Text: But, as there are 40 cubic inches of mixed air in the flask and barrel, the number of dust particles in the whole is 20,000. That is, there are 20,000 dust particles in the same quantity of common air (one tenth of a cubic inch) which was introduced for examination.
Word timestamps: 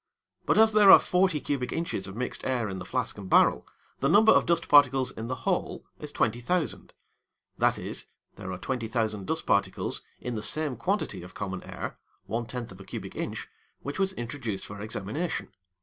But, 0.47 0.57
as 0.57 0.73
there 0.73 0.89
are 0.89 0.97
40 0.97 1.39
cubic 1.41 1.71
inches 1.71 2.07
of 2.07 2.15
mixed 2.15 2.43
air 2.43 2.67
in 2.69 2.79
the 2.79 2.85
flask 2.85 3.19
and 3.19 3.29
barrel, 3.29 3.67
the 3.99 4.09
number 4.09 4.31
of 4.31 4.47
dust 4.47 4.67
particles 4.67 5.11
in 5.11 5.27
the 5.27 5.35
whole 5.45 5.85
is 5.99 6.11
20,000. 6.11 6.91
That 7.59 7.77
is, 7.77 8.07
there 8.35 8.51
are 8.51 8.57
20,000 8.57 9.27
dust 9.27 9.45
particles 9.45 10.01
in 10.19 10.33
the 10.33 10.41
same 10.41 10.75
quantity 10.75 11.21
of 11.21 11.35
common 11.35 11.61
air 11.61 11.99
(one 12.25 12.47
tenth 12.47 12.71
of 12.71 12.81
a 12.81 12.83
cubic 12.83 13.15
inch) 13.15 13.47
which 13.83 13.99
was 13.99 14.13
introduced 14.13 14.65
for 14.65 14.81
examination. 14.81 15.49